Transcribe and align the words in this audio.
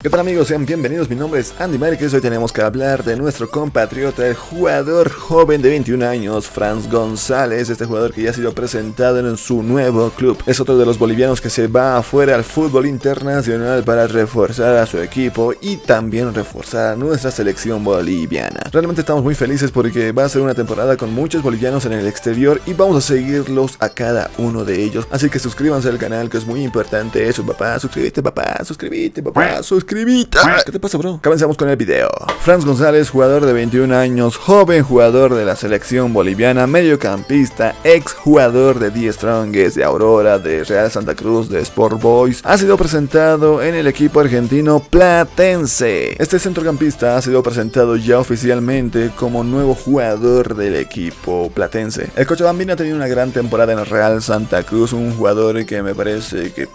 ¿Qué 0.00 0.10
tal 0.10 0.20
amigos? 0.20 0.46
Sean 0.46 0.64
bienvenidos, 0.64 1.10
mi 1.10 1.16
nombre 1.16 1.40
es 1.40 1.52
Andy 1.58 1.76
Márquez, 1.76 2.14
hoy 2.14 2.20
tenemos 2.20 2.52
que 2.52 2.62
hablar 2.62 3.02
de 3.02 3.16
nuestro 3.16 3.50
compatriota, 3.50 4.28
el 4.28 4.36
jugador 4.36 5.10
joven 5.10 5.60
de 5.60 5.70
21 5.70 6.06
años, 6.06 6.46
Franz 6.46 6.88
González, 6.88 7.68
este 7.68 7.84
jugador 7.84 8.12
que 8.12 8.22
ya 8.22 8.30
ha 8.30 8.32
sido 8.32 8.52
presentado 8.52 9.18
en 9.18 9.36
su 9.36 9.60
nuevo 9.64 10.10
club. 10.10 10.40
Es 10.46 10.60
otro 10.60 10.78
de 10.78 10.86
los 10.86 11.00
bolivianos 11.00 11.40
que 11.40 11.50
se 11.50 11.66
va 11.66 11.96
afuera 11.96 12.36
al 12.36 12.44
fútbol 12.44 12.86
internacional 12.86 13.82
para 13.82 14.06
reforzar 14.06 14.76
a 14.76 14.86
su 14.86 14.98
equipo 14.98 15.52
y 15.60 15.78
también 15.78 16.32
reforzar 16.32 16.92
a 16.92 16.96
nuestra 16.96 17.32
selección 17.32 17.82
boliviana. 17.82 18.60
Realmente 18.70 19.00
estamos 19.00 19.24
muy 19.24 19.34
felices 19.34 19.72
porque 19.72 20.12
va 20.12 20.26
a 20.26 20.28
ser 20.28 20.42
una 20.42 20.54
temporada 20.54 20.96
con 20.96 21.12
muchos 21.12 21.42
bolivianos 21.42 21.86
en 21.86 21.94
el 21.94 22.06
exterior 22.06 22.60
y 22.66 22.72
vamos 22.72 22.98
a 22.98 23.00
seguirlos 23.00 23.76
a 23.80 23.88
cada 23.88 24.30
uno 24.38 24.64
de 24.64 24.80
ellos. 24.80 25.08
Así 25.10 25.28
que 25.28 25.40
suscríbanse 25.40 25.88
al 25.88 25.98
canal 25.98 26.30
que 26.30 26.38
es 26.38 26.46
muy 26.46 26.62
importante 26.62 27.28
eso, 27.28 27.44
papá. 27.44 27.80
Suscríbete, 27.80 28.22
papá. 28.22 28.64
Suscríbete, 28.64 29.24
papá. 29.24 29.60
Suscríbete 29.60 29.87
¿Qué 29.88 30.72
te 30.72 30.78
pasa, 30.78 30.98
bro? 30.98 31.18
Comenzamos 31.22 31.56
con 31.56 31.70
el 31.70 31.76
video. 31.76 32.10
Franz 32.42 32.66
González, 32.66 33.08
jugador 33.08 33.46
de 33.46 33.54
21 33.54 33.96
años, 33.96 34.36
joven 34.36 34.82
jugador 34.82 35.34
de 35.34 35.46
la 35.46 35.56
selección 35.56 36.12
boliviana, 36.12 36.66
mediocampista, 36.66 37.74
ex 37.84 38.12
jugador 38.12 38.80
de 38.80 38.90
The 38.90 39.10
Strongest, 39.14 39.76
de 39.76 39.84
Aurora, 39.84 40.38
de 40.38 40.62
Real 40.64 40.90
Santa 40.90 41.14
Cruz, 41.14 41.48
de 41.48 41.60
Sport 41.60 42.02
Boys, 42.02 42.42
ha 42.44 42.58
sido 42.58 42.76
presentado 42.76 43.62
en 43.62 43.74
el 43.74 43.86
equipo 43.86 44.20
argentino 44.20 44.80
Platense. 44.80 46.16
Este 46.18 46.38
centrocampista 46.38 47.16
ha 47.16 47.22
sido 47.22 47.42
presentado 47.42 47.96
ya 47.96 48.18
oficialmente 48.18 49.10
como 49.16 49.42
nuevo 49.42 49.74
jugador 49.74 50.54
del 50.54 50.76
equipo 50.76 51.50
Platense. 51.54 52.10
El 52.14 52.26
Cochabambino 52.26 52.74
ha 52.74 52.76
tenido 52.76 52.96
una 52.96 53.08
gran 53.08 53.32
temporada 53.32 53.72
en 53.72 53.82
Real 53.86 54.20
Santa 54.20 54.64
Cruz, 54.64 54.92
un 54.92 55.14
jugador 55.14 55.64
que 55.64 55.82
me 55.82 55.94
parece 55.94 56.52
que 56.52 56.68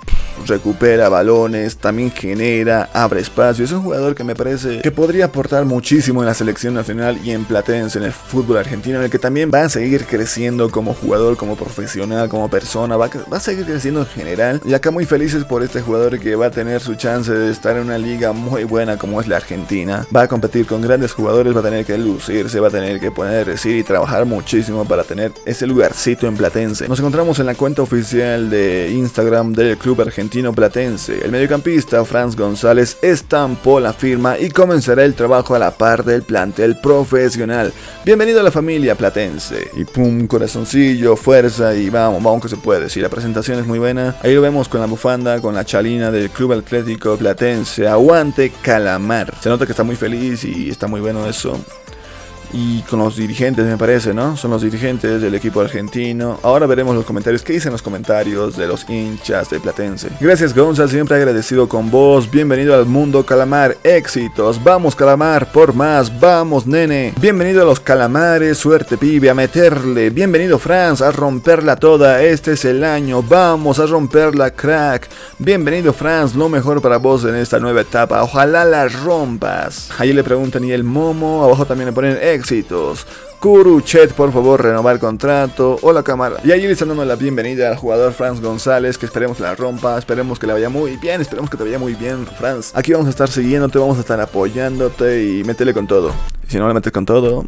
recupera 0.46 1.10
balones, 1.10 1.78
también 1.78 2.12
genera, 2.12 2.90
abre 2.94 3.22
espacio. 3.22 3.66
Es 3.66 3.72
un 3.72 3.82
jugador 3.82 4.16
que 4.16 4.24
me 4.24 4.36
parece 4.36 4.82
que 4.82 4.91
podría 4.91 5.26
aportar 5.26 5.66
muchísimo 5.66 6.22
en 6.22 6.28
la 6.28 6.34
selección 6.34 6.74
nacional 6.74 7.20
y 7.24 7.32
en 7.32 7.46
Platense, 7.46 7.99
en 7.99 8.05
el 8.05 8.12
fútbol 8.12 8.57
argentino, 8.57 8.98
en 8.98 9.05
el 9.05 9.10
que 9.10 9.20
también 9.20 9.52
va 9.54 9.63
a 9.63 9.70
seguir 9.70 10.05
creciendo 10.05 10.70
como 10.72 10.94
jugador, 10.94 11.38
como 11.38 11.55
profesional, 11.55 12.30
como 12.30 12.49
persona, 12.49 12.98
va 12.98 13.10
a, 13.32 13.40
seguir 13.40 13.66
creciendo 13.66 14.02
en 14.02 14.07
general. 14.07 14.62
Y 14.66 14.74
acá 14.74 14.91
muy 14.91 15.05
felices 15.05 15.44
por 15.44 15.63
este 15.63 15.82
jugador 15.82 16.20
que 16.20 16.35
va 16.35 16.48
a 16.48 16.52
tener 16.52 16.82
su 16.82 16.96
chance 16.96 17.32
de 17.32 17.52
estar 17.52 17.77
en 17.77 17.84
una 17.84 17.98
liga 17.98 18.32
muy 18.32 18.63
buena 18.63 18.98
como 18.98 19.22
es 19.22 19.27
la 19.27 19.38
Argentina. 19.38 20.05
Va 20.16 20.24
a 20.24 20.27
competir 20.27 20.66
con 20.66 20.82
grandes 20.82 21.13
jugadores, 21.13 21.55
va 21.55 21.60
a 21.60 21.63
tener 21.63 21.85
que 21.85 21.98
lucirse, 21.98 22.60
va 22.60 22.68
a 22.68 22.72
tener 22.72 23.00
que 23.00 23.12
poner 23.12 23.46
decir 23.46 23.77
y 23.77 23.84
trabajar 23.84 24.26
muchísimo 24.26 24.85
para 24.85 25.04
tener 25.04 25.32
ese 25.46 25.68
lugarcito 25.68 26.27
en 26.27 26.35
Platense. 26.35 26.88
Nos 26.88 27.00
encontramos 27.00 27.40
en 27.40 27.46
la 27.46 27.55
cuenta 27.55 27.82
oficial 27.82 28.50
de 28.50 28.91
Instagram 28.91 29.54
del 29.54 29.77
club 29.77 30.02
argentino 30.02 30.23
Platense. 30.29 31.24
El 31.24 31.32
mediocampista 31.32 32.04
Franz 32.05 32.35
González 32.35 32.98
estampó 33.02 33.79
la 33.79 33.93
firma 33.93 34.38
y 34.38 34.49
comenzará 34.49 35.04
el 35.04 35.16
trabajo 35.16 35.55
a 35.55 35.60
la 35.60 35.71
par 35.71 36.04
del 36.04 36.24
plantel 36.24 36.77
profesional. 36.82 37.74
Bienvenido 38.05 38.40
a 38.40 38.44
la 38.44 38.51
familia 38.51 38.96
platense. 38.96 39.70
Y 39.76 39.85
pum, 39.85 40.27
corazoncillo, 40.27 41.16
fuerza 41.16 41.76
y 41.76 41.90
vamos, 41.90 42.24
vamos 42.24 42.41
que 42.41 42.49
se 42.49 42.57
puede. 42.57 42.90
Si 42.90 42.99
la 42.99 43.10
presentación 43.10 43.60
es 43.60 43.68
muy 43.68 43.79
buena, 43.79 44.16
ahí 44.21 44.34
lo 44.34 44.41
vemos 44.41 44.68
con 44.68 44.82
la 44.82 44.88
bufanda, 44.88 45.41
con 45.41 45.55
la 45.55 45.66
chalina 45.66 46.12
del 46.12 46.29
Club 46.29 46.54
Atlético 46.54 47.18
Platense. 47.18 47.88
Aguante 47.88 48.51
Calamar. 48.62 49.34
Se 49.41 49.49
nota 49.49 49.66
que 49.66 49.71
está 49.71 49.84
muy 49.84 49.96
feliz 49.96 50.44
y 50.44 50.70
está 50.70 50.88
muy 50.88 51.01
bueno 51.01 51.27
eso 51.27 51.60
y 52.54 52.82
con 52.84 52.99
los 52.99 53.18
dirigentes, 53.18 53.65
me 53.65 53.77
parece, 53.77 54.13
¿no? 54.13 54.37
Son 54.37 54.51
los 54.51 54.62
dirigentes 54.62 55.20
del 55.20 55.34
equipo 55.34 55.59
argentino. 55.62 56.40
Ahora 56.43 56.68
veremos 56.68 56.95
los 56.95 57.04
comentarios. 57.04 57.41
¿Qué 57.41 57.54
dicen 57.54 57.71
los 57.71 57.82
comentarios 57.82 58.55
de 58.55 58.68
los 58.68 58.87
hinchas 58.87 59.49
de 59.49 59.60
Platense? 59.60 60.10
Gracias, 60.20 60.54
Gonza. 60.54 60.87
Siempre 60.87 61.18
agradecido 61.18 61.68
con 61.68 61.90
vos. 61.90 62.29
Bienvenido 62.29 62.76
al 62.76 62.85
mundo 62.85 63.26
Calamar. 63.26 63.76
Éxitos. 63.84 64.63
Vamos, 64.63 64.95
Calamar, 64.95 65.51
por 65.51 65.73
más. 65.73 66.19
Vamos, 66.19 66.68
nene. 66.68 67.13
Bienvenido 67.19 67.63
a 67.63 67.66
los 67.66 67.79
Calamares. 67.79 68.59
Suerte, 68.59 68.97
pibe, 68.97 69.31
a 69.31 69.34
meterle. 69.34 70.12
Bienvenido, 70.12 70.59
Franz, 70.59 71.01
a 71.01 71.12
romperla 71.12 71.75
toda. 71.75 72.22
Este 72.22 72.51
es 72.53 72.66
el 72.66 72.83
año. 72.83 73.23
Vamos 73.23 73.79
a 73.79 73.88
romperla, 73.88 74.51
crack. 74.51 75.09
Bienvenido, 75.39 75.91
Franz. 75.91 76.35
Lo 76.35 76.49
mejor 76.49 76.83
para 76.83 76.97
vos 76.97 77.25
en 77.25 77.35
esta 77.35 77.59
nueva 77.59 77.81
etapa. 77.81 78.22
Ojalá 78.22 78.63
la 78.63 78.88
rompas. 78.88 79.89
Ahí 79.97 80.13
le 80.13 80.23
preguntan, 80.23 80.63
¿y 80.63 80.72
el 80.72 80.83
Momo? 80.83 81.44
Abajo 81.44 81.66
también 81.66 81.88
le 81.88 81.94
ponen 81.94 82.19
ex 82.22 82.42
éxitos. 82.43 83.07
Kuruchet, 83.39 84.13
por 84.13 84.31
favor, 84.33 84.61
renovar 84.61 84.99
contrato. 84.99 85.77
Hola, 85.81 86.03
cámara. 86.03 86.37
Y 86.43 86.47
le 86.47 86.71
están 86.71 86.89
dando 86.89 87.05
la 87.05 87.15
bienvenida 87.15 87.69
al 87.69 87.77
jugador 87.77 88.11
Franz 88.13 88.41
González, 88.41 88.97
que 88.97 89.05
esperemos 89.05 89.37
que 89.37 89.43
la 89.43 89.55
rompa, 89.55 89.97
esperemos 89.97 90.39
que 90.39 90.47
le 90.47 90.53
vaya 90.53 90.69
muy 90.69 90.97
bien, 90.97 91.21
esperemos 91.21 91.49
que 91.49 91.57
te 91.57 91.63
vaya 91.63 91.79
muy 91.79 91.93
bien, 91.93 92.27
Franz. 92.37 92.71
Aquí 92.75 92.91
vamos 92.91 93.07
a 93.07 93.11
estar 93.11 93.29
siguiéndote, 93.29 93.79
vamos 93.79 93.97
a 93.97 94.01
estar 94.01 94.19
apoyándote 94.19 95.23
y 95.23 95.43
métele 95.45 95.73
con 95.73 95.87
todo. 95.87 96.11
si 96.47 96.57
no 96.57 96.67
le 96.67 96.73
metes 96.73 96.91
con 96.91 97.05
todo, 97.05 97.45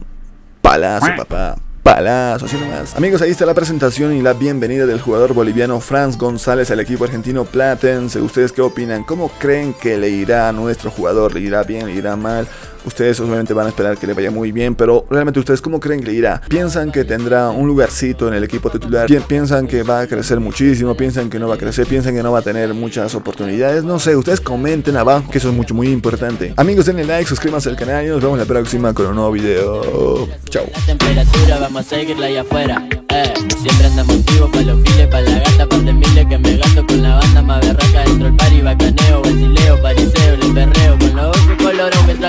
palazo, 0.61 1.07
papá 1.17 1.55
palazo, 1.85 2.47
así 2.47 2.57
nomás. 2.57 2.95
Amigos, 2.95 3.21
ahí 3.21 3.29
está 3.29 3.45
la 3.45 3.53
presentación 3.53 4.11
y 4.15 4.21
la 4.23 4.33
bienvenida 4.33 4.87
del 4.87 4.99
jugador 4.99 5.35
boliviano 5.35 5.79
Franz 5.79 6.17
González 6.17 6.71
al 6.71 6.79
equipo 6.79 7.03
argentino 7.03 7.45
Platense. 7.45 8.19
¿Ustedes 8.21 8.51
qué 8.51 8.63
opinan? 8.63 9.03
¿Cómo 9.03 9.29
creen 9.37 9.75
que 9.75 9.95
le 9.95 10.09
irá 10.09 10.49
a 10.49 10.51
nuestro 10.51 10.89
jugador? 10.89 11.35
¿Le 11.35 11.41
irá 11.41 11.61
bien? 11.61 11.85
¿Le 11.85 11.93
irá 11.93 12.15
mal? 12.15 12.47
Ustedes 12.85 13.19
obviamente 13.19 13.53
van 13.53 13.65
a 13.65 13.69
esperar 13.69 13.97
que 13.97 14.07
le 14.07 14.13
vaya 14.13 14.31
muy 14.31 14.51
bien, 14.51 14.75
pero 14.75 15.05
realmente 15.09 15.39
ustedes 15.39 15.61
cómo 15.61 15.79
creen 15.79 16.01
que 16.01 16.07
le 16.07 16.13
irá? 16.13 16.41
¿Piensan 16.47 16.91
que 16.91 17.03
tendrá 17.03 17.49
un 17.49 17.67
lugarcito 17.67 18.27
en 18.27 18.35
el 18.35 18.43
equipo 18.43 18.69
titular? 18.69 19.07
¿Piensan 19.27 19.67
que 19.67 19.83
va 19.83 20.01
a 20.01 20.07
crecer 20.07 20.39
muchísimo? 20.39 20.95
¿Piensan 20.95 21.29
que 21.29 21.39
no 21.39 21.47
va 21.47 21.55
a 21.55 21.57
crecer? 21.57 21.87
¿Piensan 21.87 22.15
que 22.15 22.23
no 22.23 22.31
va 22.31 22.39
a 22.39 22.41
tener 22.41 22.73
muchas 22.73 23.15
oportunidades? 23.15 23.83
No 23.83 23.99
sé, 23.99 24.15
ustedes 24.15 24.39
comenten 24.39 24.97
abajo, 24.97 25.29
que 25.31 25.39
eso 25.39 25.49
es 25.49 25.55
mucho, 25.55 25.73
muy 25.73 25.89
importante. 25.89 26.53
Amigos, 26.57 26.85
denle 26.85 27.05
like, 27.05 27.27
suscríbanse 27.27 27.69
al 27.69 27.75
canal 27.75 28.05
y 28.05 28.09
nos 28.09 28.21
vemos 28.21 28.37
la 28.37 28.45
próxima 28.45 28.93
con 28.93 29.07
un 29.07 29.15
nuevo 29.15 29.31
video. 29.31 30.27
Chao. 30.49 30.65
Temperatura 30.85 31.59
vamos 31.59 31.81
a 31.81 31.83
seguirla 31.89 32.27
allá 32.27 32.41
afuera. 32.41 32.87
Eh, 33.09 33.33
siempre 33.61 33.87
andamos 33.87 34.25
vivos 34.25 34.49
para 34.51 34.63
los 34.63 34.81
files, 34.83 35.07
para 35.07 35.21
la 35.21 35.39
gata, 35.39 35.67
para 35.67 35.93
miles 35.93 36.25
que 36.27 36.37
me 36.37 36.57
gasto 36.57 36.85
con 36.85 37.01
la 37.01 37.15
banda 37.15 37.41
más 37.41 37.61
berraca 37.61 38.03
dentro 38.03 38.25
del 38.25 38.35
party, 38.35 38.61
bacaneo, 38.61 38.84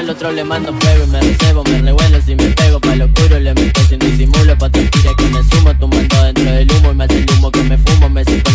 al 0.07 0.11
otro 0.11 0.31
le 0.31 0.45
mando 0.45 0.73
fuego 0.73 1.05
y 1.05 1.07
me 1.09 1.21
recebo, 1.21 1.65
me 1.65 1.83
revuelo 1.83 2.21
si 2.21 2.37
me 2.37 2.47
pego. 2.51 2.86